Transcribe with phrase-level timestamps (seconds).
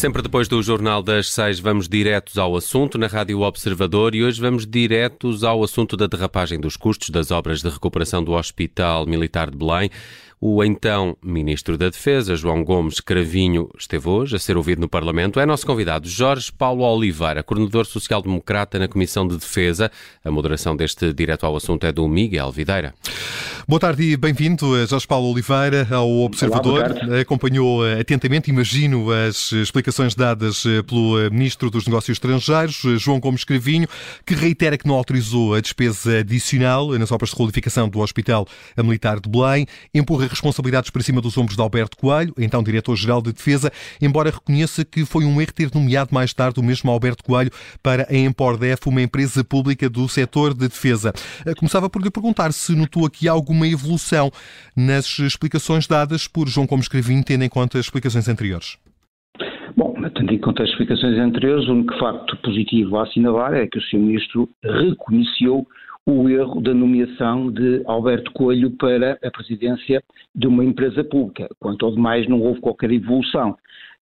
[0.00, 4.40] Sempre depois do Jornal das Seis, vamos diretos ao assunto na Rádio Observador e hoje
[4.40, 9.50] vamos diretos ao assunto da derrapagem dos custos das obras de recuperação do Hospital Militar
[9.50, 9.90] de Belém.
[10.42, 15.38] O então Ministro da Defesa, João Gomes Cravinho, esteve hoje a ser ouvido no Parlamento.
[15.38, 19.92] É nosso convidado Jorge Paulo Oliveira, coordenador social-democrata na Comissão de Defesa.
[20.24, 22.94] A moderação deste direto ao assunto é do Miguel Videira.
[23.68, 26.90] Boa tarde e bem-vindo, Jorge Paulo Oliveira, ao Observador.
[26.90, 33.86] Olá, Acompanhou atentamente, imagino, as explicações dadas pelo Ministro dos Negócios Estrangeiros, João Gomes Cravinho,
[34.24, 38.48] que reitera que não autorizou a despesa adicional nas obras de qualificação do Hospital
[38.78, 43.32] Militar de Belém, empurra responsabilidades para cima dos ombros de Alberto Coelho, então Diretor-Geral de
[43.32, 43.70] Defesa,
[44.00, 47.50] embora reconheça que foi um erro ter nomeado mais tarde o mesmo Alberto Coelho
[47.82, 51.12] para a Empordef, uma empresa pública do setor de defesa.
[51.44, 54.30] Eh, começava por lhe perguntar se notou aqui alguma evolução
[54.76, 58.78] nas explicações dadas por João Gomes Cravinho, tendo em conta as explicações anteriores.
[59.76, 63.78] Bom, tendo em conta as explicações anteriores, o único facto positivo a assinalar é que
[63.78, 63.98] o Sr.
[63.98, 65.66] Ministro reconheceu
[66.10, 70.02] o erro da nomeação de Alberto Coelho para a presidência
[70.34, 71.48] de uma empresa pública.
[71.58, 73.56] Quanto ao demais, não houve qualquer evolução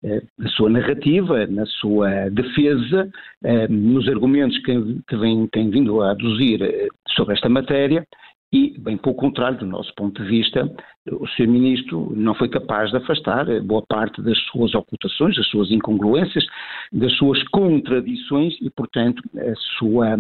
[0.04, 3.10] eh, na sua narrativa, na sua defesa,
[3.44, 8.06] eh, nos argumentos que, que vem, tem vindo a aduzir eh, sobre esta matéria,
[8.52, 10.74] e, bem pelo contrário, do nosso ponto de vista,
[11.12, 11.48] o Sr.
[11.48, 16.46] Ministro não foi capaz de afastar boa parte das suas ocultações, das suas incongruências,
[16.94, 20.16] das suas contradições e, portanto, a sua,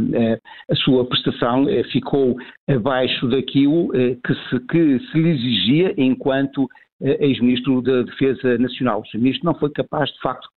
[0.69, 2.37] a sua prestação eh, ficou
[2.69, 6.67] abaixo daquilo eh, que se, que se lhe exigia enquanto
[7.01, 9.01] eh, ex-ministro da Defesa Nacional.
[9.01, 9.19] O Sr.
[9.19, 10.49] Ministro não foi capaz, de facto,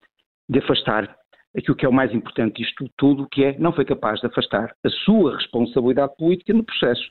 [0.48, 1.14] de afastar
[1.56, 4.72] aquilo que é o mais importante disto tudo, que é não foi capaz de afastar
[4.84, 7.02] a sua responsabilidade política no processo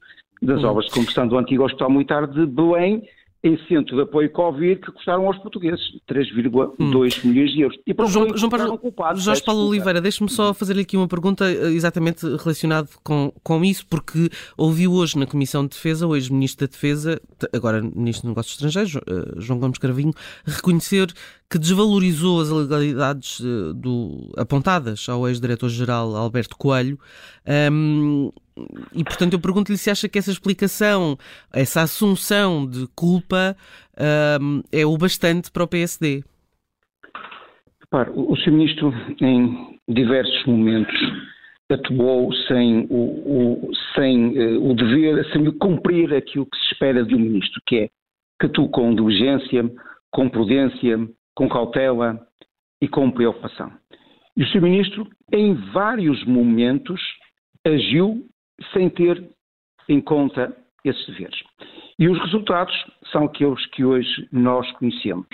[0.42, 3.04] das obras de conversão do antigo Hospital Militar de Belém
[3.44, 5.80] em centro de apoio Covid que custaram aos portugueses
[6.10, 7.28] 3,2 hum.
[7.28, 7.78] milhões de euros.
[7.86, 11.46] E para João, João Paulo, culpados, Jorge Paulo Oliveira, deixe-me só fazer-lhe aqui uma pergunta
[11.50, 16.68] eh, exatamente relacionada com, com isso, porque ouviu hoje na Comissão de Defesa o ex-ministro
[16.68, 17.22] da Defesa,
[17.54, 20.14] agora Ministro dos Negócios Estrangeiros, eh, João Gomes Cravinho,
[20.46, 21.14] reconhecer
[21.50, 27.00] que desvalorizou as ilegalidades eh, do, apontadas ao ex-diretor-geral Alberto Coelho.
[27.72, 28.32] Um,
[28.94, 31.18] e, portanto, eu pergunto-lhe se acha que essa explicação,
[31.54, 33.56] essa assunção de culpa,
[34.42, 36.24] um, é o bastante para o PSD.
[37.82, 38.52] Repare, o, Sr.
[38.52, 40.96] Ministro, em diversos momentos,
[41.72, 47.16] atuou sem o, o sem, uh, o dever, sem cumprir aquilo que se espera de
[47.16, 47.90] um Ministro, que é
[48.40, 49.70] que atue com diligência,
[50.12, 52.20] com prudência, com cautela
[52.82, 53.72] e com preocupação.
[54.36, 54.62] E o Sr.
[54.62, 57.02] Ministro, em vários momentos,
[57.66, 58.27] agiu
[58.74, 59.24] sem ter
[59.90, 61.40] em conta esses deveres.
[62.00, 62.76] E os resultados
[63.12, 65.28] são aqueles que hoje nós conhecemos.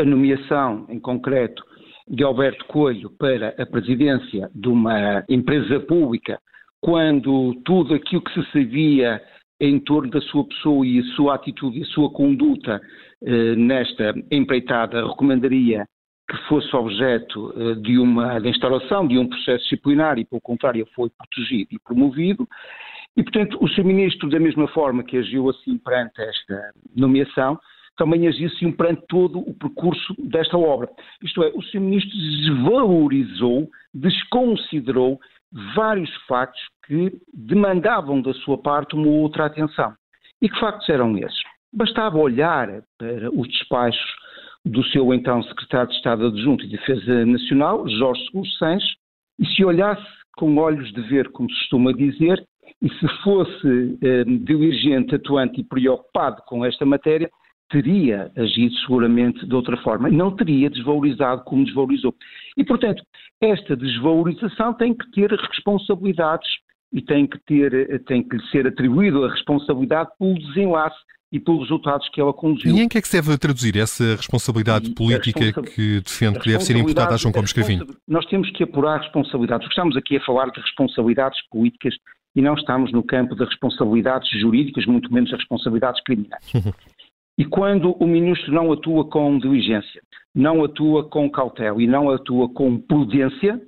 [0.00, 1.62] A nomeação, em concreto,
[2.08, 6.38] de Alberto Coelho para a presidência de uma empresa pública,
[6.80, 9.20] quando tudo aquilo que se sabia
[9.60, 12.80] em torno da sua pessoa e a sua atitude e a sua conduta
[13.24, 15.86] eh, nesta empreitada recomendaria
[16.28, 20.86] que fosse objeto eh, de uma de instauração de um processo disciplinar e, pelo contrário,
[20.94, 22.48] foi protegido e promovido.
[23.16, 23.84] E, portanto, o Sr.
[23.84, 27.58] Ministro, da mesma forma que agiu assim perante esta nomeação,
[27.96, 30.88] também agiu assim perante todo o percurso desta obra.
[31.22, 31.80] Isto é, o Sr.
[31.80, 35.18] Ministro desvalorizou, desconsiderou
[35.74, 39.94] vários factos que demandavam da sua parte uma outra atenção.
[40.42, 41.40] E que factos eram esses?
[41.72, 44.25] Bastava olhar para os despachos
[44.66, 48.96] do seu então secretário de Estado Adjunto e Defesa Nacional, Jorge Seguro Sanches,
[49.38, 50.04] e se olhasse
[50.36, 52.44] com olhos de ver, como se costuma dizer,
[52.82, 57.30] e se fosse eh, diligente, atuante e preocupado com esta matéria,
[57.70, 60.10] teria agido seguramente de outra forma.
[60.10, 62.14] Não teria desvalorizado como desvalorizou.
[62.56, 63.02] E, portanto,
[63.40, 66.48] esta desvalorização tem que ter responsabilidades
[66.92, 70.96] e tem que, ter, tem que lhe ser atribuído a responsabilidade pelo desenlace
[71.32, 72.74] e pelos resultados que ela conduziu.
[72.74, 76.38] E em que é que se deve traduzir essa responsabilidade e política responsa que defende
[76.38, 77.86] que deve ser imputada a João Gomes Cravinho?
[78.06, 79.68] Nós temos que apurar responsabilidades.
[79.68, 81.94] Estamos aqui a falar de responsabilidades políticas
[82.34, 86.44] e não estamos no campo de responsabilidades jurídicas, muito menos de responsabilidades criminais.
[87.38, 90.00] E quando o ministro não atua com diligência,
[90.34, 93.60] não atua com cautela e não atua com prudência,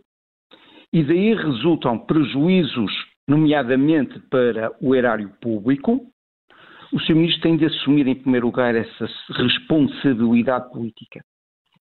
[0.93, 2.91] e daí resultam prejuízos,
[3.29, 6.07] nomeadamente para o erário público,
[6.93, 7.15] o Sr.
[7.15, 11.25] Ministro tem de assumir, em primeiro lugar, essa responsabilidade política.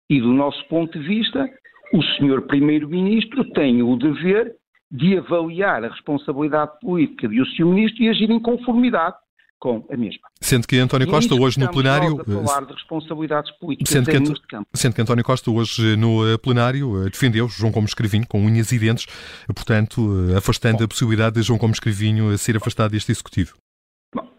[0.09, 1.49] E, do nosso ponto de vista,
[1.93, 2.41] o Sr.
[2.47, 4.55] Primeiro-Ministro tem o dever
[4.91, 7.65] de avaliar a responsabilidade política de o Sr.
[7.65, 9.15] Ministro e agir em conformidade
[9.59, 10.27] com a mesma.
[10.41, 12.23] Sendo que António Costa hoje no plenário.
[12.23, 14.69] Falar de responsabilidades políticas sendo que, campo.
[14.73, 18.71] sendo que António Costa hoje no eh, plenário eh, defendeu João Gomes Escrevinho com unhas
[18.71, 19.07] e dentes,
[19.47, 20.83] portanto, afastando Bom.
[20.83, 23.55] a possibilidade de João Gomes Escrevinho ser afastado deste executivo.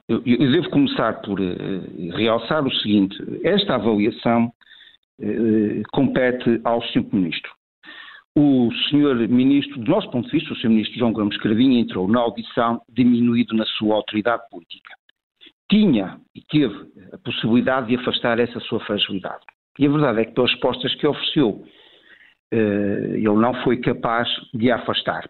[0.09, 4.53] Eu, eu devo começar por uh, realçar o seguinte: esta avaliação
[5.21, 7.05] uh, compete ao Sr.
[7.13, 7.51] Ministro.
[8.37, 9.29] O Sr.
[9.29, 10.69] Ministro, do nosso ponto de vista, o Sr.
[10.69, 14.95] Ministro João Gomes Cravinho entrou na audição diminuído na sua autoridade política.
[15.71, 16.75] Tinha e teve
[17.13, 19.43] a possibilidade de afastar essa sua fragilidade.
[19.79, 21.65] E a verdade é que, pelas respostas que ofereceu,
[22.53, 25.29] eh, ele não foi capaz de a afastar.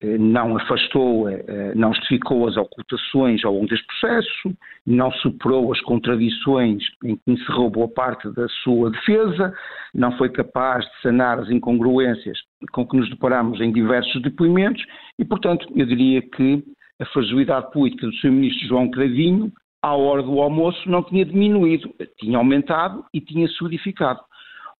[0.00, 4.56] Eh, não afastou, eh, eh, não justificou as ocultações ao longo deste processo,
[4.86, 9.52] não superou as contradições em que encerrou boa parte da sua defesa,
[9.92, 12.38] não foi capaz de sanar as incongruências
[12.72, 14.84] com que nos deparamos em diversos depoimentos
[15.18, 16.62] e, portanto, eu diria que
[17.00, 18.30] a fragilidade política do Sr.
[18.30, 19.52] Ministro João Cravinho,
[19.82, 24.20] à hora do almoço, não tinha diminuído, tinha aumentado e tinha solidificado.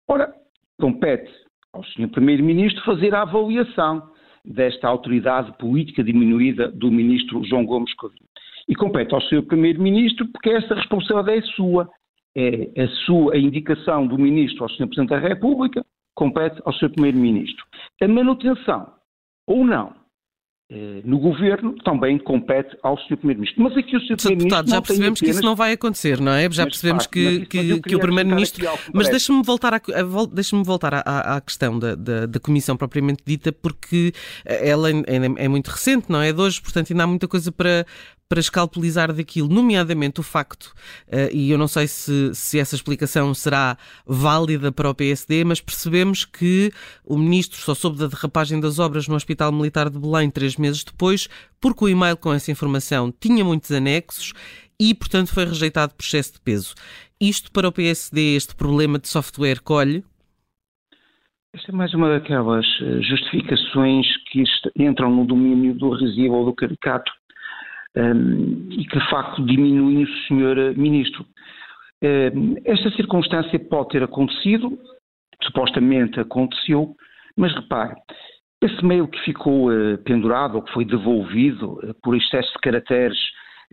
[0.06, 0.32] Ora,
[0.80, 1.30] compete
[1.72, 2.08] ao Sr.
[2.08, 4.16] Primeiro-Ministro fazer a avaliação
[4.48, 8.26] desta autoridade política diminuída do ministro João Gomes Covino.
[8.68, 11.88] E compete ao seu primeiro-ministro, porque essa responsabilidade é sua.
[12.36, 14.86] É a sua a indicação do ministro ao Sr.
[14.86, 15.84] Presidente da República,
[16.14, 17.64] compete ao seu primeiro-ministro.
[18.00, 18.92] A manutenção,
[19.46, 19.94] ou não,
[21.02, 23.16] no governo também compete ao Sr.
[23.16, 23.62] Primeiro-Ministro.
[23.62, 24.16] Mas aqui o Sr.
[24.16, 24.68] Primeiro-Ministro.
[24.68, 26.50] Já percebemos que isso não vai acontecer, não é?
[26.50, 28.66] Já percebemos que, que, que o Primeiro-Ministro.
[28.92, 29.80] Mas deixa-me voltar, a,
[30.30, 34.12] deixa voltar à, à questão da, da, da, Comissão propriamente dita, porque
[34.44, 36.32] ela é, é muito recente, não é?
[36.32, 37.86] De hoje, portanto, ainda há muita coisa para,
[38.28, 40.74] para escalpelizar daquilo, nomeadamente o facto,
[41.06, 45.62] uh, e eu não sei se, se essa explicação será válida para o PSD, mas
[45.62, 46.70] percebemos que
[47.04, 50.84] o ministro só soube da derrapagem das obras no Hospital Militar de Belém três meses
[50.84, 51.26] depois,
[51.58, 54.34] porque o e-mail com essa informação tinha muitos anexos
[54.78, 56.74] e, portanto, foi rejeitado por excesso de peso.
[57.18, 60.04] Isto para o PSD, este problema de software colhe?
[61.54, 64.44] Esta é mais uma daquelas eh, justificações que
[64.76, 67.10] entram no domínio do risível ou do caricato
[67.96, 71.24] um, e que de facto diminuem o senhor ministro.
[72.02, 74.78] Um, esta circunstância pode ter acontecido,
[75.42, 76.94] supostamente aconteceu,
[77.36, 77.94] mas repare,
[78.60, 83.18] esse mail que ficou uh, pendurado ou que foi devolvido uh, por excesso de caracteres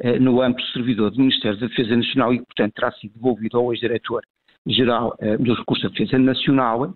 [0.03, 3.73] uh, no do servidor do Ministério da Defesa Nacional e, portanto, terá sido devolvido ao
[3.73, 6.93] ex-diretor-geral dos Recursos da Defesa Nacional,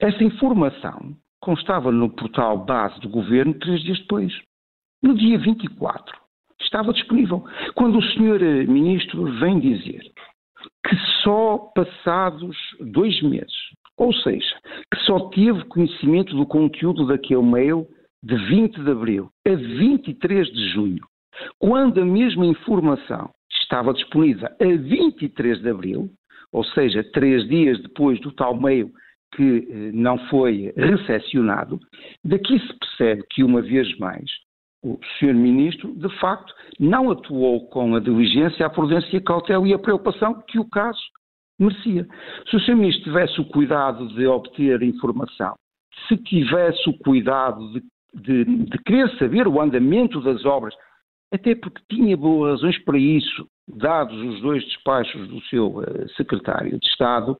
[0.00, 4.32] essa informação constava no portal base do Governo três dias depois,
[5.06, 6.16] no dia 24
[6.60, 7.44] estava disponível.
[7.74, 10.02] Quando o senhor eh, ministro vem dizer
[10.84, 13.54] que só passados dois meses,
[13.96, 14.56] ou seja,
[14.92, 17.86] que só teve conhecimento do conteúdo daquele mail
[18.22, 21.04] de 20 de abril a 23 de junho,
[21.58, 23.30] quando a mesma informação
[23.62, 26.10] estava disponível a 23 de abril,
[26.52, 28.90] ou seja, três dias depois do tal mail
[29.36, 31.78] que eh, não foi recepcionado,
[32.24, 34.30] daqui se percebe que, uma vez mais,
[34.82, 35.34] o Sr.
[35.34, 40.42] Ministro, de facto, não atuou com a diligência, a prudência, a cautela e a preocupação
[40.46, 41.00] que o caso
[41.58, 42.06] merecia.
[42.48, 42.76] Se o Sr.
[42.76, 45.54] Ministro tivesse o cuidado de obter informação,
[46.06, 47.82] se tivesse o cuidado de,
[48.14, 50.74] de, de querer saber o andamento das obras,
[51.32, 56.78] até porque tinha boas razões para isso, dados os dois despachos do seu uh, secretário
[56.78, 57.32] de Estado,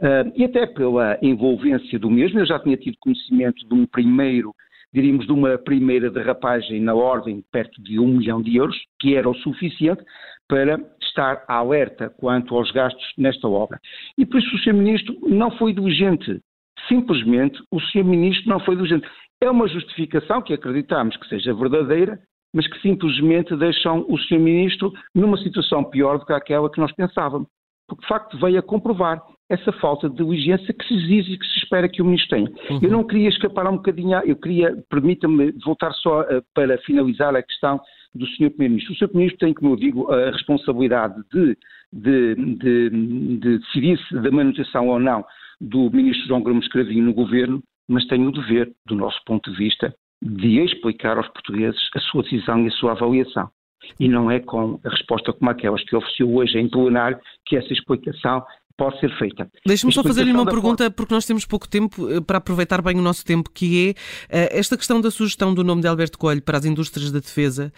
[0.00, 4.54] uh, e até pela envolvência do mesmo, eu já tinha tido conhecimento de um primeiro
[4.92, 9.28] diríamos, de uma primeira derrapagem na ordem perto de um milhão de euros, que era
[9.28, 10.02] o suficiente
[10.48, 13.80] para estar alerta quanto aos gastos nesta obra.
[14.18, 14.74] E por isso o Sr.
[14.74, 16.40] Ministro não foi diligente.
[16.88, 18.04] Simplesmente o Sr.
[18.04, 19.08] Ministro não foi diligente.
[19.40, 22.18] É uma justificação que acreditamos que seja verdadeira,
[22.54, 24.38] mas que simplesmente deixam o Sr.
[24.38, 27.48] Ministro numa situação pior do que aquela que nós pensávamos.
[27.88, 31.46] Porque de facto veio a comprovar essa falta de diligência que se exige e que
[31.46, 32.50] se espera que o Ministro tenha.
[32.70, 32.80] Uhum.
[32.82, 37.42] Eu não queria escapar um bocadinho, eu queria, permita-me voltar só uh, para finalizar a
[37.42, 37.78] questão
[38.14, 38.50] do Sr.
[38.50, 38.94] Primeiro-Ministro.
[38.94, 39.08] O Sr.
[39.08, 41.56] Primeiro-Ministro tem, como eu digo, a responsabilidade de,
[41.92, 42.90] de, de,
[43.38, 45.24] de decidir-se da manutenção ou não
[45.60, 49.56] do Ministro João Gomes Cravinho no Governo, mas tem o dever, do nosso ponto de
[49.56, 53.50] vista, de explicar aos portugueses a sua decisão e a sua avaliação.
[53.98, 57.72] E não é com a resposta como aquelas que ofereceu hoje em plenário que essa
[57.72, 58.44] explicação
[58.76, 59.48] pode ser feita.
[59.66, 63.02] Deixe-me só fazer-lhe uma pergunta, porque nós temos pouco tempo eh, para aproveitar bem o
[63.02, 63.94] nosso tempo, que
[64.30, 67.18] é eh, esta questão da sugestão do nome de Alberto Coelho para as indústrias da
[67.18, 67.72] defesa.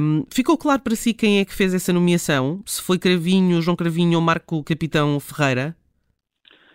[0.00, 2.60] Um, ficou claro para si quem é que fez essa nomeação?
[2.66, 5.76] Se foi Cravinho, João Cravinho ou Marco Capitão Ferreira?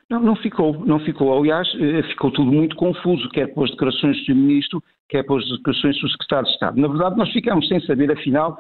[0.09, 1.37] Não, não ficou, não ficou.
[1.37, 6.09] Aliás, eh, ficou tudo muito confuso, quer pelas declarações do Ministro, quer pelas declarações do
[6.09, 6.81] Secretário de Estado.
[6.81, 8.57] Na verdade, nós ficamos sem saber, afinal,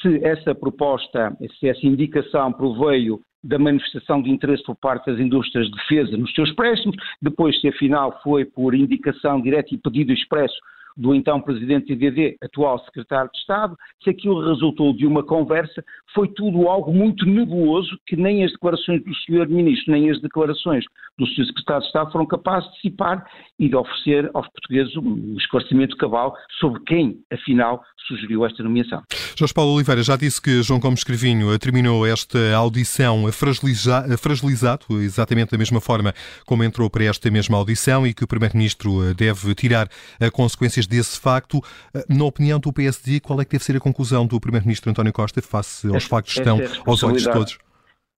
[0.00, 5.66] se essa proposta, se essa indicação proveio da manifestação de interesse por parte das indústrias
[5.66, 10.54] de defesa nos seus préstimos, depois se afinal foi por indicação direta e pedido expresso
[10.96, 15.84] do então Presidente do IDD, atual Secretário de Estado, se aquilo resultou de uma conversa,
[16.14, 19.48] foi tudo algo muito nebuloso que nem as declarações do Sr.
[19.48, 20.84] Ministro, nem as declarações
[21.18, 21.46] do Sr.
[21.46, 23.24] Secretário de Estado foram capazes de dissipar
[23.58, 29.02] e de oferecer aos portugueses um esclarecimento cabal sobre quem, afinal, sugeriu esta nomeação.
[29.36, 35.58] Jorge Paulo Oliveira já disse que João Gomes Cravinho terminou esta audição fragilizado, exatamente da
[35.58, 36.12] mesma forma
[36.46, 39.88] como entrou para esta mesma audição e que o Primeiro-Ministro deve tirar
[40.32, 41.60] consequências desse facto.
[42.08, 45.40] Na opinião do PSD, qual é que deve ser a conclusão do Primeiro-Ministro António Costa
[45.42, 47.58] face aos essa, factos que estão é aos olhos de todos?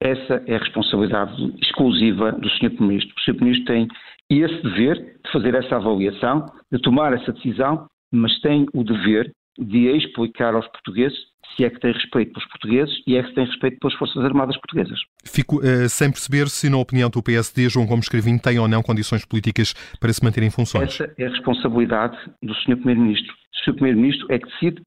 [0.01, 2.71] Essa é a responsabilidade exclusiva do Sr.
[2.71, 3.15] Primeiro-Ministro.
[3.17, 3.35] O Sr.
[3.35, 3.89] Primeiro-Ministro tem
[4.31, 9.89] esse dever de fazer essa avaliação, de tomar essa decisão, mas tem o dever de
[9.97, 11.19] explicar aos portugueses
[11.57, 14.57] se é que tem respeito pelos portugueses e é que tem respeito pelas Forças Armadas
[14.57, 14.99] Portuguesas.
[15.25, 18.83] Fico uh, sem perceber se, na opinião do PSD, João Gomes Cravinho tem ou não
[18.83, 21.01] condições políticas para se manter em funções.
[21.01, 22.77] Essa é a responsabilidade do Sr.
[22.77, 23.33] Primeiro-Ministro.
[23.33, 23.75] O Sr.
[23.75, 24.83] Primeiro-Ministro é que decide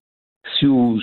[0.57, 0.97] se o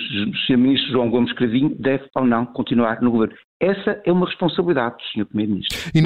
[0.45, 0.57] Sr.
[0.57, 3.35] Ministro João Gomes Cravinho deve ou não continuar no governo.
[3.59, 5.25] Essa é uma responsabilidade do Sr.
[5.25, 5.79] Primeiro-Ministro.
[5.93, 5.99] E,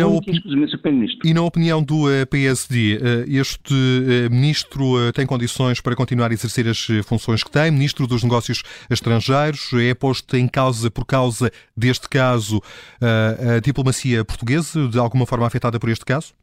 [1.29, 6.33] e, na opinião do eh, PSD, eh, este uh, Ministro tem condições para continuar a
[6.33, 7.71] exercer as funções que tem?
[7.71, 12.61] Ministro dos Negócios Estrangeiros, é posto em causa, por causa deste caso,
[13.01, 16.33] a diplomacia portuguesa, de alguma forma afetada por este caso?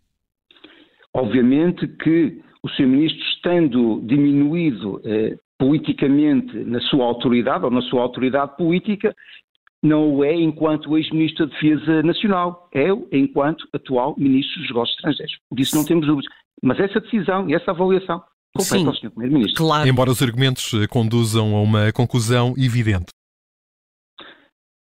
[1.14, 2.86] Obviamente que o Sr.
[2.86, 5.00] Ministro, estando diminuído
[5.58, 9.14] politicamente na sua autoridade ou na sua autoridade política,
[9.82, 15.38] não o é enquanto ex-ministro da Defesa Nacional, é enquanto atual ministro dos Negócios Estrangeiros.
[15.52, 16.30] Disso não temos dúvidas.
[16.62, 18.22] Mas essa decisão e essa avaliação
[18.56, 19.10] compete ao Sr.
[19.10, 19.64] Primeiro-Ministro.
[19.64, 19.88] Claro.
[19.88, 23.06] Embora os argumentos eh, conduzam a uma conclusão evidente.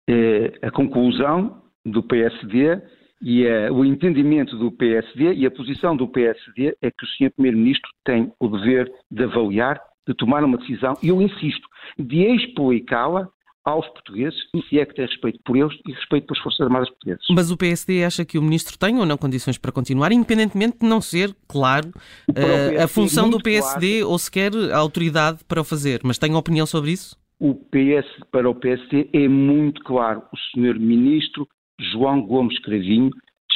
[0.08, 2.82] É, a conclusão do PSD
[3.20, 7.30] e a, o entendimento do PSD e a posição do PSD é que o Sr.
[7.34, 11.68] Primeiro-Ministro tem o dever de avaliar de tomar uma decisão, e eu insisto,
[11.98, 13.28] de explicá-la
[13.64, 17.24] aos portugueses, se é que tem respeito por eles e respeito pelas Forças Armadas Portuguesas.
[17.30, 20.86] Mas o PSD acha que o Ministro tem ou não condições para continuar, independentemente de
[20.86, 24.10] não ser, claro, uh, a função do PSD claro.
[24.10, 26.00] ou sequer a autoridade para o fazer.
[26.02, 27.16] Mas tem opinião sobre isso?
[27.38, 30.22] O PS, para o PSD é muito claro.
[30.32, 30.78] O Sr.
[30.78, 31.46] Ministro
[31.92, 33.10] João Gomes Cravinho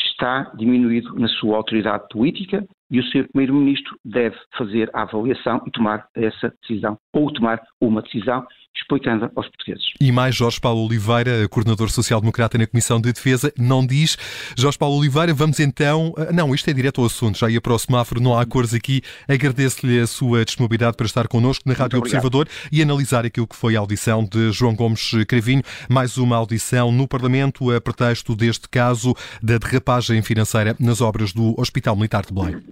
[0.09, 3.29] está diminuído na sua autoridade política e o Sr.
[3.33, 9.49] Primeiro-Ministro deve fazer a avaliação e tomar essa decisão, ou tomar uma decisão explicando aos
[9.49, 9.85] portugueses.
[10.01, 14.17] E mais Jorge Paulo Oliveira, coordenador social-democrata na Comissão de Defesa, não diz.
[14.57, 16.15] Jorge Paulo Oliveira, vamos então.
[16.17, 18.75] Ah, não, isto é direto ao assunto, já ia para o semáforo, não há cores
[18.75, 19.03] aqui.
[19.29, 23.77] Agradeço-lhe a sua disponibilidade para estar connosco na Rádio Observador e analisar aquilo que foi
[23.77, 25.63] a audição de João Gomes Cravinho.
[25.89, 31.59] Mais uma audição no Parlamento a pretexto deste caso da derrapagem financeira nas obras do
[31.59, 32.63] Hospital Militar de Belém.